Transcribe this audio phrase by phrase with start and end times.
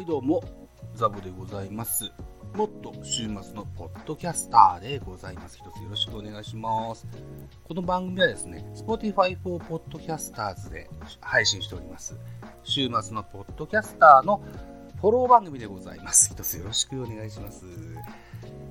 [0.00, 0.42] はいどうも
[0.94, 2.10] ザボでございます。
[2.54, 5.58] もっと週末のポッドキャスターでございます。
[5.58, 7.06] 一つよろしくお願いします。
[7.64, 10.88] この番組はですね Spotify for Podcasters で
[11.20, 12.16] 配信しております。
[12.62, 14.40] 週末のポッドキャスターの
[15.02, 16.30] フォロー番組でございます。
[16.32, 17.66] 一つよろしくお願いします。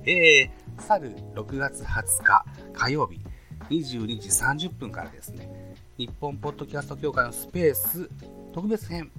[0.06, 3.20] えー、去る6月20日火曜日
[3.68, 8.10] 22時30分からですね日本ポッドキャスト協会のスペース
[8.52, 9.12] 特別編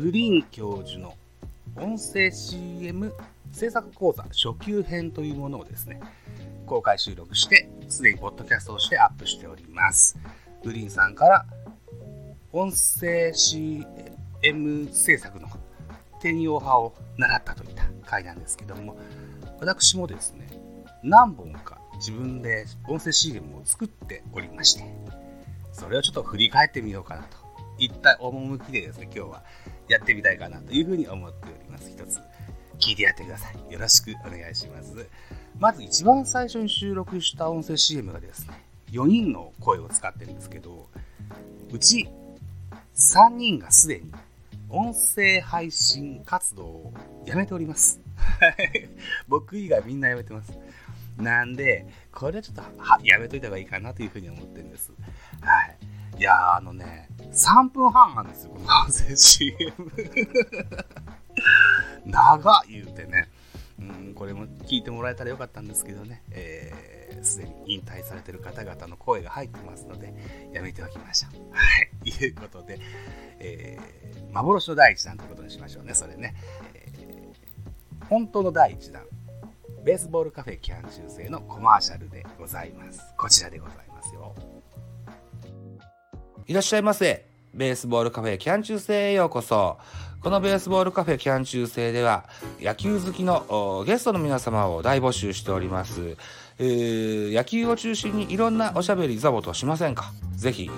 [0.00, 1.14] グリーン教授の
[1.76, 3.12] 音声 CM
[3.52, 6.00] 制作講座初級編というものをですね
[6.64, 10.18] 公開収録してすでにポッドキャストをしてアップしております。
[10.64, 11.44] グリーンさんから
[12.50, 15.46] 音声 CM 制作の
[16.14, 18.96] 転用派を習ったといった回なんですけども
[19.60, 20.48] 私もですね
[21.02, 24.84] 何本か自分で音声 CM を作っておりまして
[25.72, 27.36] それをちょっと振り返ってみようかなと
[27.78, 29.42] いった趣でですね今日は
[29.90, 31.90] やってみたいかなというふうに思っております。
[31.90, 32.20] 一つ
[32.78, 33.72] 聞いてやってください。
[33.72, 35.08] よろしくお願いします。
[35.58, 38.54] まず一番最初に収録した音声 CM がですね
[38.92, 40.88] 4人の声を使ってるんですけど
[41.70, 42.08] うち
[42.94, 44.12] 3人がすでに
[44.68, 46.94] 音声配信活動を
[47.26, 48.00] やめております。
[49.26, 50.52] 僕以外みんなやめてます。
[51.16, 52.62] なんでこれはちょっと
[53.04, 54.92] やめといた方がいいかなというふうに思ってるんです。
[55.40, 55.76] はい。
[56.20, 59.56] いやあのね3分半なんですよこの音声 CM
[62.04, 63.28] 長言うてね
[63.78, 70.12] うんこれも聞いてもらえたらよかったんですけどね、えー、すでに引退されてる方々の声が入ってますので、
[70.52, 71.40] やめておきましょう。
[71.52, 71.58] は
[72.04, 72.10] い。
[72.10, 72.78] いうことで、
[73.38, 76.34] えー、幻の第一弾ということにしましょうね、それね。
[76.74, 79.02] えー、本当の第一弾、
[79.82, 83.00] ベースボールカフェキャン中制のコマーシャルでございます。
[83.16, 84.34] こちらでございますよ。
[86.46, 87.24] いらっしゃいませ。
[87.54, 89.78] ベースボールカフェキャン中制へようこそ。
[90.20, 92.24] このベースボールカフェキャン中制では
[92.60, 96.16] 野球好きのゲストの皆様を大募集しております。
[96.58, 100.12] えー、野球を中心にいろんなおしゃべりザボとしませんか？
[100.36, 100.70] ぜひ、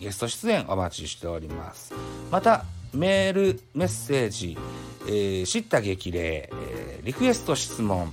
[0.00, 1.94] ゲスト出演お待ちしております。
[2.30, 4.56] また、メール、メッセージ、
[5.06, 8.12] えー、知った激励、えー、リクエスト質問、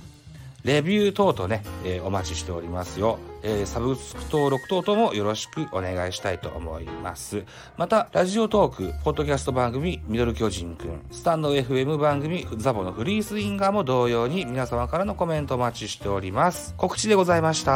[0.64, 3.18] レビュー等々ね、えー、お待ちしておりますよ。
[3.44, 7.44] えー、サブスク登録等々もよろしくお願いしたいと思います。
[7.76, 16.74] また、ラジオトーク、ポッドキャスト番組、ミドル巨人くん、スタンド FM 番組、ザボのフリースインガーも同様に皆様からのコメントお待ちしております。
[16.78, 17.70] 告知でございました。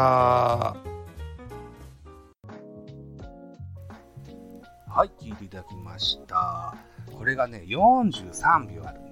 [4.98, 6.74] はい、聞いていただきました。
[7.14, 9.07] これがね、43秒ある。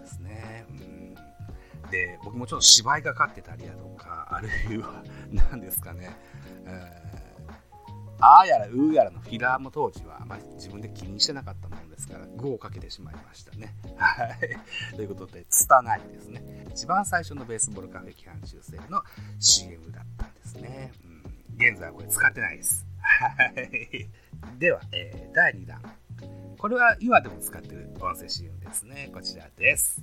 [1.91, 5.03] で僕もちょっと芝居がかってたりだとかあるいは
[5.33, 6.11] 何ですかね、
[6.65, 13.75] えー、ああやらうーやらのフィラーも当時はあまり自分で気にしてなかったものですから5をかけてしまいましたね。
[13.97, 14.25] は
[14.93, 14.97] い。
[14.97, 16.67] ということで、つたないですね。
[16.71, 19.03] 一番最初のベースボールカフェ期間中制の
[19.39, 20.93] CM だったんですね。
[21.05, 22.87] うん、現在はこれ使ってないです。
[23.01, 24.09] はい。
[24.59, 25.81] では、えー、第2弾。
[26.59, 29.11] これは今でも使ってる音声 CM ですね。
[29.13, 30.03] こちらです。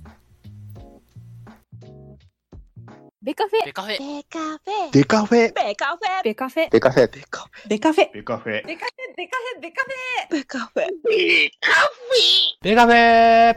[3.24, 3.64] ベカフェ。
[3.64, 3.98] ベカフェ。
[3.98, 4.90] ベカフェ。
[4.92, 5.54] デカフェ。
[5.54, 6.22] ベカフェ。
[6.24, 6.68] ベカフェ。
[6.68, 7.08] デカフェ。
[7.10, 7.62] ベカフェ。
[7.70, 8.12] ベカフェ。
[8.12, 8.66] デカフェ。
[8.66, 9.56] ベカフェ。
[9.56, 10.28] ベカフェ。
[10.30, 10.84] ベカフェ。
[10.84, 12.54] ベカフェ。
[12.60, 13.56] ベカフェ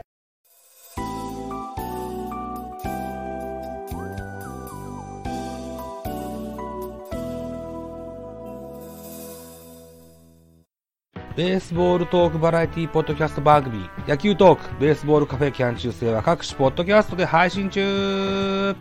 [11.36, 18.76] ベースボールトークバラエティポッドキャスト番組、野球トーク、ベースボールカフェキャン中制は各種ポッドキャストで配信中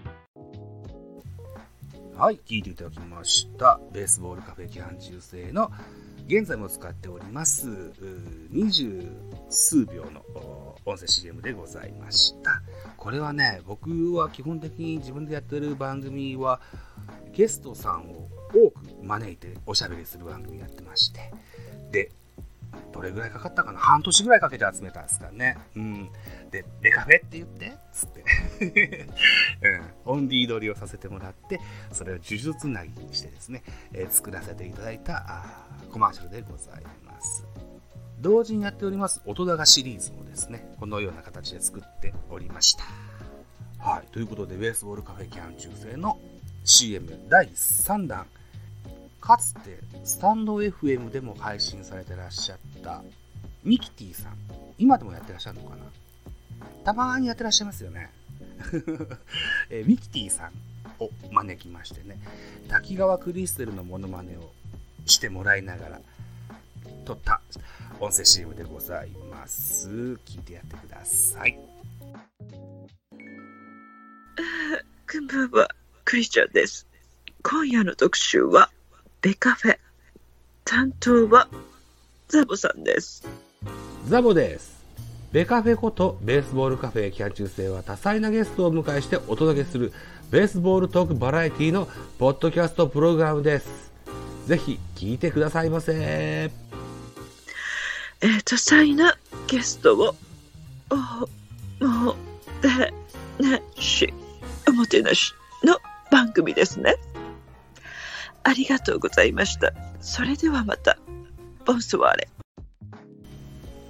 [2.19, 3.79] はい、聞いていただきました。
[3.93, 5.71] ベースボールカフェキャン中制の
[6.27, 7.69] 現在も使っております
[8.51, 9.07] 二十
[9.51, 10.23] 数秒の
[10.87, 12.63] 音声 CM でございました。
[12.97, 16.63] これはね、僕は基本的に自分でやってる番組は
[17.35, 21.35] ゲストさんを多く招いておしゃべりする番組やってまして、
[21.91, 22.13] で、
[22.93, 23.79] どれぐらいかかったかな？
[23.79, 25.59] 半年ぐらいかけて集めたんですからね。
[25.77, 26.11] うん。
[26.51, 28.25] で、ベカフェって言って、つって、
[30.07, 31.61] うん、オンリー取りをさせてもらって、
[31.93, 33.63] それを呪術なぎにしてですね、
[33.93, 37.45] えー、作らせていただいたあコマーシャルでございます。
[38.21, 42.85] 同時にやっております音高シリーズもですね、このような形で作っておりました。
[43.79, 46.19] はい、ということで、ベースボールカフェキャン中世の
[46.65, 48.27] CM 第3弾。
[49.21, 53.03] かつてスタンド FM でも配信されてらっしゃった
[53.65, 54.37] ミキティさん
[54.79, 55.85] 今でもやってらっしゃるのかな？
[56.85, 58.13] たまにやってらっしゃいますよね。
[59.71, 60.53] えミキティさん
[61.03, 62.19] を招きましてね。
[62.69, 64.53] 滝川クリステルのモノマネを
[65.05, 66.01] してもらいながら
[67.05, 67.41] 撮った
[67.99, 69.89] 音声 CM でございます。
[70.25, 71.59] 聞いてやってください。
[75.11, 75.69] こんばんは、
[76.05, 76.87] クリスチャンです。
[77.43, 78.71] 今夜の特集は、
[79.23, 79.79] ベカフェ。
[80.65, 81.49] 担当は、
[82.29, 83.25] ザボさんです。
[84.09, 84.85] ザボです。
[85.33, 89.93] ベカフェことベースボールカフェキャン中世は多彩なゲストをお迎えしてお届けする
[90.31, 91.89] ベースボールトークバラエティの
[92.19, 93.93] ポッドキャストプログラムです。
[94.47, 95.93] ぜひ聞いてくださいませ。
[95.95, 100.17] えー、多彩なゲストを、
[100.91, 102.17] お、も
[102.61, 102.93] て
[103.39, 104.13] なし、
[104.69, 105.33] おもてなし
[105.63, 105.79] の
[106.11, 106.97] 番組ですね。
[108.43, 109.73] ありがとうございました。
[110.01, 110.99] それではまた、
[111.67, 112.29] ボンソワーレ。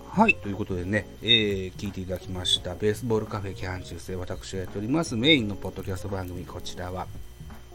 [0.08, 7.06] はい、ということでね、えー聞いていただきました、ベースボールカフェキャン中世、私がやっておりますメインのポッドキャスト番組、こちらは、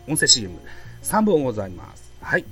[0.07, 2.11] 音声 CM3 本ございます。
[2.19, 2.45] はい。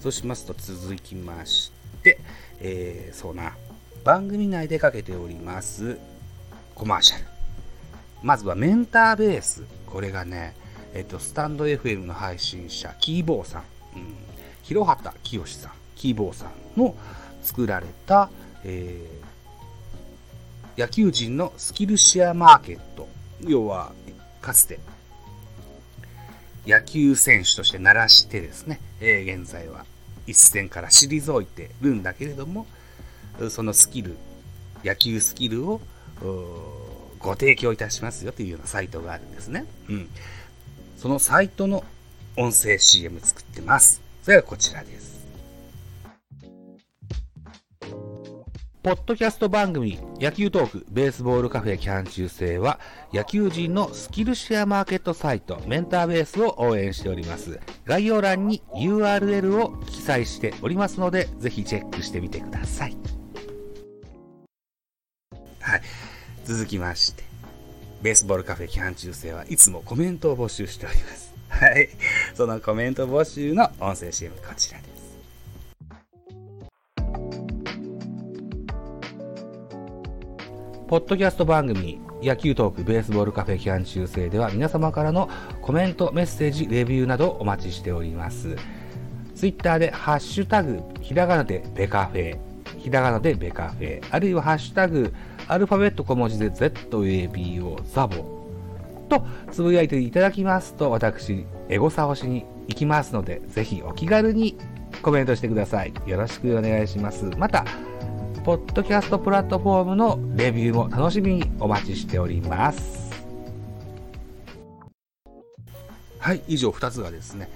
[0.00, 1.70] そうしますと、続きまし
[2.02, 2.18] て、
[2.58, 3.56] えーそうな、
[4.02, 5.96] 番組内でかけております、
[6.74, 7.24] コマーシャル。
[8.24, 9.62] まずはメンターベース。
[9.86, 10.56] これがね、
[10.92, 13.62] えっと、スタンド FM の配信者、キーボーさん、
[13.94, 14.16] うん、
[14.64, 16.94] 広畑清さん、キーボーさんの
[17.42, 18.30] 作られた、
[18.64, 19.20] えー
[20.78, 23.06] 野球人のスキルシェアマーケット。
[23.42, 23.92] 要は、
[24.40, 24.78] かつて、
[26.66, 29.84] 野球選手として鳴らしてですね、えー現在は
[30.26, 32.66] 一線から退いてるんだけれども、
[33.50, 34.16] そのスキル、
[34.82, 35.82] 野球スキルを
[37.18, 39.66] ご提供いたしますよというようなサイトがあるんですね。
[39.90, 40.08] うん。
[40.96, 41.84] そのサイトの
[42.38, 44.00] 音声 CM 作ってます。
[44.22, 45.19] それがこちらです。
[48.82, 52.80] ポッドキャスト番組野球トークベースボールカフェキャン中世は
[53.12, 57.60] 野球人のスキルシェアマーケットサイトメンターベースを応援しております。
[57.84, 62.96] 概要欄に URL を記載しておりますのでぜひチェックしてみてください。
[65.60, 65.82] はい。
[66.46, 67.22] 続きまして、
[68.00, 71.34] ベースボールカフェキャン中世はいつもコメントを募集しております。
[71.50, 71.90] はい。
[72.32, 74.89] そのコメント募集の音声 CM こちらです。
[80.90, 85.30] ポッドキャスト番組野球トークベースボールカフェキャン中世では皆様からの
[85.62, 88.56] コメント、メッセージ、レビューなどお待ちしております。
[89.36, 92.36] ツイッターでハッシュタグひらがなでベカフェ。
[92.76, 94.02] ひらがなでベカフェ。
[94.10, 95.14] あるいはハッシュタグ
[95.46, 98.48] アルファベット小文字で ZABO ザボ。
[99.08, 104.56] とつぶやいていただきますと私エゴサをしに行きますのでぜひお気軽に
[105.02, 105.92] コメントしてください。
[106.06, 107.26] よろしくお願いします。
[107.38, 107.64] また
[108.50, 113.12] ポッドキャストプラットフォームのレビューも楽しみにお待ちしております。
[116.18, 117.48] はい以上2つがですね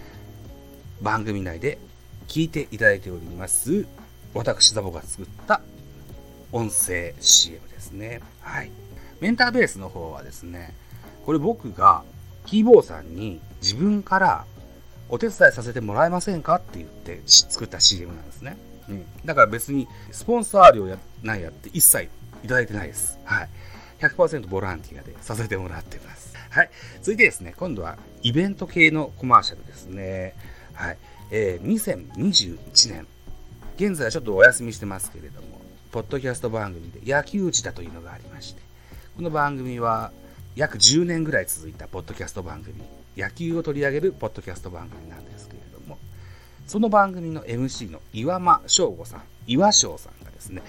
[1.02, 1.78] 番組内で
[2.28, 3.88] 聞いていただいております
[4.34, 5.62] 私ザボが作った
[6.52, 8.20] 音声 CM ですね。
[8.40, 8.70] はい。
[9.20, 10.74] メンターベースの方はですね
[11.26, 12.04] これ僕が
[12.46, 14.44] キーボーさんに自分から
[15.08, 18.56] お手伝いさせてもらえませんかって言って作った CM なんですね、
[18.88, 22.08] うん、だから別にスポンサー料やなんやって一切
[22.42, 23.18] いただいてないです。
[23.24, 23.48] はい。
[24.00, 26.34] 100%ボランティアでさせてもらってます。
[26.50, 26.70] はい。
[27.00, 30.34] 続いてですね今度はイベント系のコマーシャルですね。
[30.74, 30.98] はい。
[31.30, 33.06] えー、2021年。
[33.76, 38.62] 現在はちょっとお休みしてますけれどもポッドキャスト番組で野球打ちだというのがありまして
[39.16, 40.12] この番組は
[40.54, 42.80] 約10年ぐらい続いたポッドキャスト番組
[43.16, 45.98] 野球を取り上げるポッドキャスト番組なんですけれども
[46.66, 50.62] その番組の MC の岩間翔吾さん岩翔さんがですね、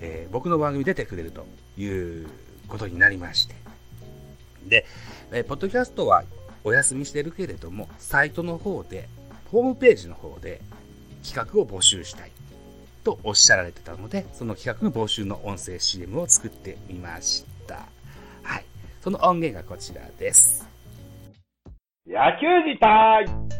[0.00, 1.46] えー僕の番組出てくれると
[1.78, 2.28] いう
[2.68, 3.54] ことになりまして。
[4.66, 4.86] で、
[5.32, 6.24] えーポッドキャストは
[6.62, 9.08] お休みしてるけれどもサイトの方で
[9.50, 10.60] ホームページの方で
[11.24, 12.30] 企画を募集したい。
[13.02, 17.86] とおっしゃられてたのでその企画の募集の音声 CM を作ってみました。
[18.42, 18.64] はい。
[19.02, 20.68] その音源がこちらです。
[22.06, 23.59] 野球自体。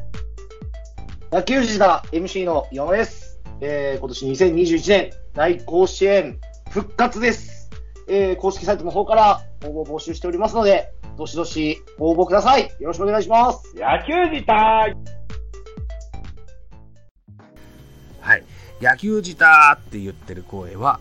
[1.32, 3.38] 野球児だ MC の山本です。
[3.60, 7.70] えー、今年2021年大甲子園復活です。
[8.08, 12.62] えー、公式サイトの方から応募を募集しておりますので、どしどし応募ください。
[12.80, 13.76] よろしくお願いします。
[13.76, 14.96] 野球自体
[18.20, 18.44] はい
[18.80, 20.99] 野球自体って言ってる声は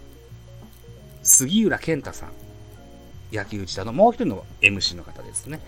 [1.23, 2.29] 杉浦健太さん
[3.35, 5.59] 野球自体のもう一人の MC の方ですね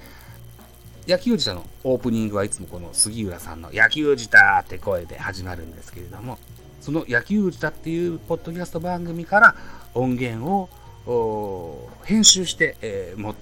[1.07, 6.37] 野球自体のオープニングはいつもこの杉浦さんの野球自体って声で始まるんですけれども
[6.79, 9.55] その野球自体っていうポッドキャスト番組から
[9.93, 13.35] 音源を編集して、えー持っ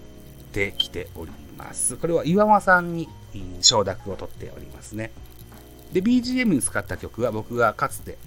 [0.51, 1.95] てきております。
[1.95, 3.07] これは岩間さんに
[3.61, 5.11] 承諾を取っておりますね。
[5.93, 8.17] で BGM に使った曲は僕がかつて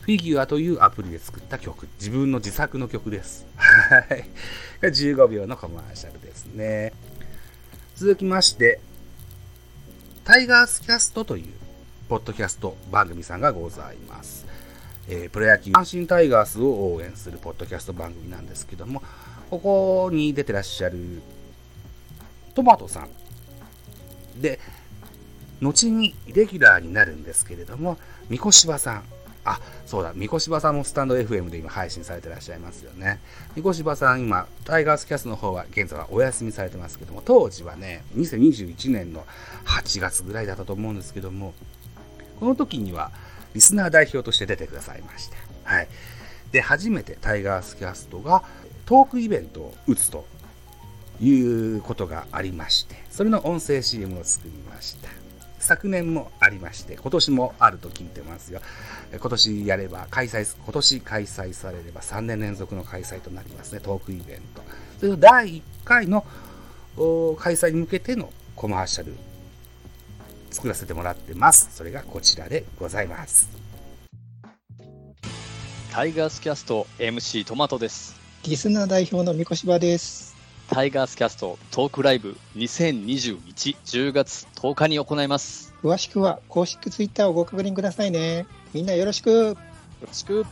[0.00, 1.88] フィギュアというアプリで作った曲。
[1.98, 3.44] 自分の自作の曲です。
[3.56, 4.30] はい。
[4.80, 6.92] 15秒のコマーシャルですね。
[7.96, 8.78] 続きまして
[10.22, 11.46] タイガースキャストという、
[12.10, 14.44] ポッドキャスト番組さんがございます。
[15.08, 19.02] えープロ野球、阪神タイガースを応援するポッドキャスト番組なんですけども、
[19.50, 21.22] ここに出てらっしゃる
[22.54, 23.06] トマトさ
[24.36, 24.42] ん。
[24.42, 24.60] で、
[25.62, 27.96] 後にレギュラーになるんですけれども、
[28.28, 29.04] 三越柴さん。
[29.46, 33.20] あ、そうだ、三越柴さんもスタンド FM で今配信されてらっしゃいますよね。
[33.54, 39.24] 三越柴さん、今、タイガースキャストの方は現在はお休みされてますけども、当時はね、2021年の
[39.64, 41.54] 8月ぐらいだったと思うんですけども、
[42.40, 43.12] この時には
[43.54, 45.36] リスナー代表として出てくださいました。
[45.64, 45.88] はい。
[46.50, 48.42] で、初めてタイガースキャストが
[48.84, 50.26] トークイベントを打つと
[51.20, 55.25] いうことがありまして、それの音声 CM を作りました。
[55.66, 58.60] 昨年もありまして、今年もあると聞いてますよ。
[59.12, 64.62] 今年やれば開催、今年開催されれば3年連続の開催となりますね、トークイベント。
[65.00, 66.24] それの第1回の
[66.96, 69.16] お開催に向けてのコマーシャル
[70.52, 71.68] 作らせてもらってます。
[71.74, 73.48] それがこちらでございます。
[75.90, 78.14] タイガースキャスト MC トマトです。
[78.44, 80.35] リスナー代表の三越柴です。
[80.68, 85.72] タイガースキャストトークライブ2021-10月10日に行います。
[85.82, 88.46] 詳しくは公式ツイッターをご確認くださいね。
[88.74, 89.30] みんなよろしく。
[89.30, 89.56] よ
[90.06, 90.44] ろしく。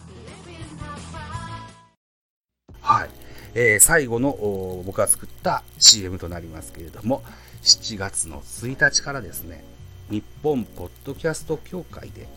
[2.80, 3.10] はい。
[3.54, 7.22] えー最後のお僕が作った CM となりますけれども、
[7.62, 9.64] 7月の1日からですね、
[10.10, 12.28] 日本ポッドキャスト協会で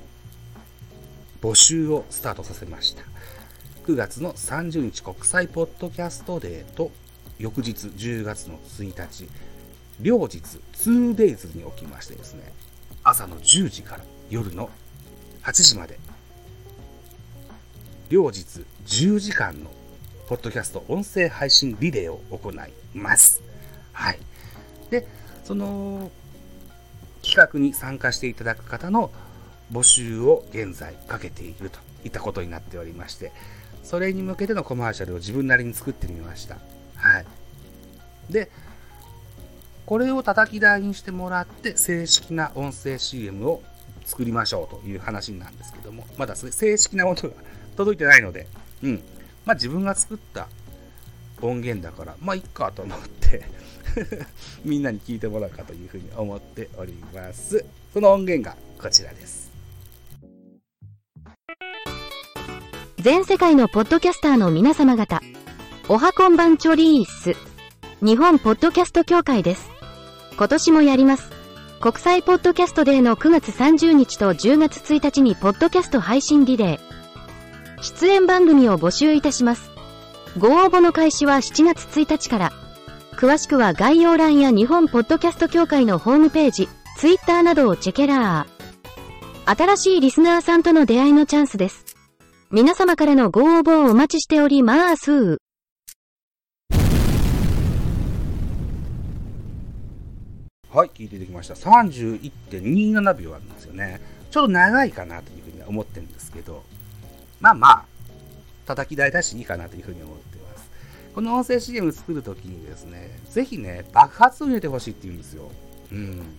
[1.41, 3.03] 募集をスタートさせました。
[3.85, 6.91] 9月の30日国際ポッドキャストデーと
[7.39, 9.29] 翌日10月の1日、
[9.99, 10.39] 両日
[10.73, 12.51] 2days におきましてですね、
[13.03, 14.69] 朝の10時から夜の
[15.43, 15.99] 8時まで、
[18.09, 19.71] 両日10時間の
[20.27, 22.55] ポッドキャスト音声配信リレーを行い
[22.93, 23.41] ます。
[23.93, 24.19] はい。
[24.89, 25.07] で、
[25.43, 26.11] その
[27.21, 29.11] 企画に参加していただく方の
[29.71, 33.31] 募集を現在かけているといったことになっておりまして、
[33.83, 36.57] それに向けてのコマーシャルを自分なりに作ってみました。
[37.21, 37.25] い。
[38.29, 38.49] で、
[39.85, 43.63] これを叩き台にしてもらって正式な音声 CM を
[44.05, 47.35] 作りましょうという話なんですけども、まだ正式なものが
[47.75, 48.47] 届いてないので、
[48.83, 49.03] うん。
[49.45, 50.47] まあ自分が作った
[51.41, 53.45] 音源だから、まあいっかと思って、
[54.65, 57.63] みんなに聞いてもらうかというふうに思っております。
[57.93, 59.51] その音源がこちらです。
[62.99, 65.21] 全世界のポッドキャスターの皆様方、
[65.89, 67.33] おはこんばんちょりーす。
[68.01, 69.69] 日本ポッドキャスト協会です。
[70.35, 71.31] 今年もやります。
[71.79, 77.81] 国際ポッドキャストデーの9月30日と10月1日にポッドキャスト配信リレー。
[77.81, 79.71] 出演番組を募集いたします。
[80.37, 82.51] ご応募の開始は7月1日から。
[83.13, 86.67] 詳しくは概要欄や日本ポッドキャスト協会のホームページ、
[86.97, 89.55] ツイッターなどをチェケラー。
[89.55, 91.95] 新しいリスナーさんとの出会いのチャンスです。
[92.51, 95.37] 皆様からのご応募をお待ちしております。
[100.69, 101.53] はい、聞いてきました。
[101.53, 104.01] 31.27秒あるんですよね。
[104.29, 106.63] ちょっと長いかなというふうには思ってるんですけど、
[107.39, 107.85] まあまあ、
[108.65, 110.69] 叩き台だしいいかなというふうに思ってます。
[111.15, 115.49] この音声 CM 作るときにですね、ぜひね、爆発音入れてほしいって言うんですよ。
[115.93, 116.37] うん。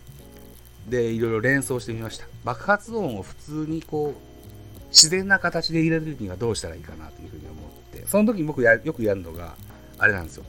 [0.88, 2.26] で、いろいろ連想してみました。
[2.44, 9.56] 爆発音を普通にこう、自然な形で入れるにはどうしたらいいかなというふうに思って、その時に僕やよくやるのが、
[9.96, 10.44] あれなんですよ。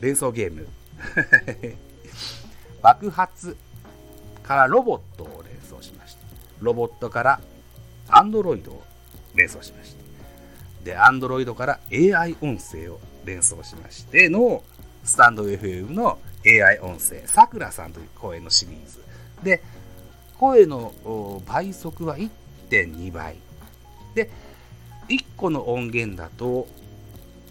[0.00, 0.68] 連想ゲーム。
[2.82, 3.56] 爆発
[4.42, 6.20] からロボットを連想しました。
[6.60, 7.40] ロボットから
[8.08, 8.82] アンドロイドを
[9.34, 10.84] 連想しました。
[10.84, 14.62] で、アンドロイドから AI 音声を連想しましての、
[15.04, 19.02] スタンド FM の AI 音声、さくらさんという声のシリーズ。
[19.42, 19.62] で、
[20.38, 23.36] 声の倍速は1.2倍。
[24.14, 24.30] で、
[25.08, 26.66] 1個の音源だと、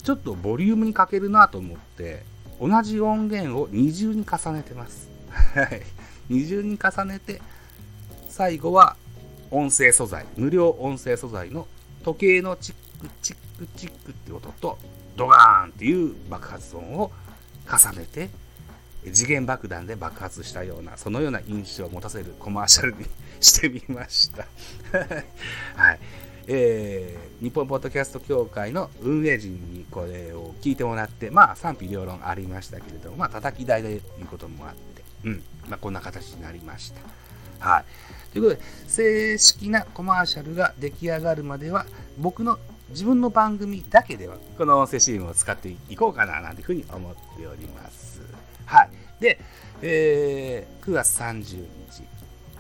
[0.04, 2.24] ちょっとボリュームに欠けるなと思って、
[2.60, 5.10] 同じ音源を二重に重ねてます。
[5.32, 5.82] はい。
[6.30, 7.42] 二重に重ねて、
[8.30, 8.96] 最後は
[9.52, 11.68] 音声素材、無料音声素材の
[12.04, 14.78] 時計のチックチックチックって音と、
[15.16, 17.12] ドガーンっていう爆発音を
[17.66, 18.30] 重ねて、
[19.14, 23.06] 次元爆弾で爆発したような、そのような印象を持たせるコマーシャルに
[23.40, 24.48] してみました。
[25.76, 26.00] はい。
[26.48, 34.87] えー日本ポッドキャスト協会の運営陣にこれを聞いてもらって、まあ賛否両論ありましたけれども、まあ叩き台でいうこともあって、
[35.28, 37.02] うん、まあこんな形になりました。
[37.60, 37.86] はい。
[38.34, 41.86] ということで、正式なコマーシャルが出来上がるまでは、
[42.18, 48.22] 僕の自分の番組だけでは、この音声 CM を使っていこうかな、なんていうふうに思っております。
[48.66, 48.90] はい。
[49.20, 49.40] で、
[49.82, 52.04] えー9月30日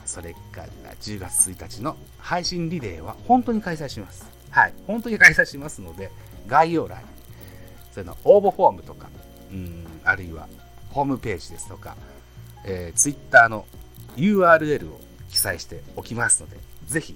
[0.06, 0.68] それから
[1.02, 4.26] 10月1日の配信リレーは本当に開催します。
[4.50, 4.74] はい。
[4.88, 6.10] 本当に開催しますので、
[6.48, 7.06] 概要欄に、
[7.92, 9.10] それの応募フォームとか、
[9.52, 10.48] うん、あるいは
[10.90, 11.96] ホームページですとか、
[12.68, 13.66] えー、Twitter の
[14.18, 16.58] URL を記載しておきますので、
[16.88, 17.16] ぜひ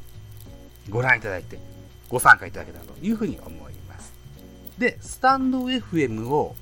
[0.89, 1.59] ご覧いただいて
[2.09, 4.13] ご参加いただけたらというふうに思います。
[4.77, 6.55] で、スタンド FM を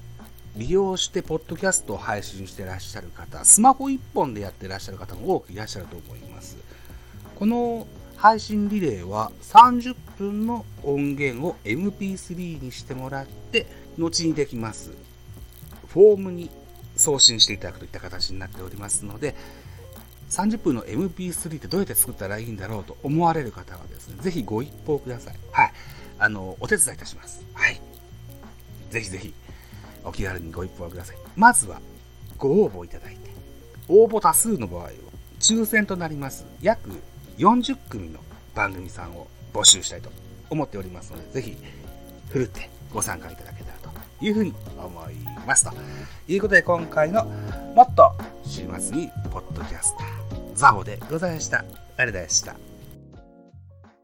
[0.56, 6.58] 利用してポッドキャストを配信してらっしゃる方、スマホ1本でやってらっしゃる方も多くいらっしゃると思います。
[7.36, 13.68] この配信リレーは30分の音源を MP3 にしてもらって、
[13.98, 14.92] 後にできます。
[15.88, 16.50] フォームに
[17.00, 19.36] 送信していただくといった形になっておりますので、
[20.30, 25.36] 30分の MP3 ってどうやって作ったらいいんだろうと思われる方はですね、ぜひご一報ください。
[25.52, 25.74] はい。
[26.20, 27.44] あの、お手伝いいたします。
[27.54, 27.82] はい。
[28.92, 29.34] ぜひぜひ、
[30.04, 31.18] お気軽にご一報ください。
[31.36, 31.82] まずは、
[32.38, 33.32] ご応募いただいて、
[33.88, 34.90] 応募多数の場合は、
[35.40, 36.92] 抽選となります、約
[37.38, 38.20] 40組の
[38.54, 40.12] 番組さんを募集したいと
[40.50, 41.58] 思っておりますので、ぜひ、
[42.30, 43.79] ふるってご参加いただけたら
[44.22, 45.66] いうふうに思います。
[45.66, 45.72] と
[46.28, 47.26] いうことで、今回の
[47.76, 48.12] もっと
[48.46, 50.08] 週末にポッドキャスター、
[50.56, 51.60] ザボでございました。
[51.60, 52.69] ありがとうございました？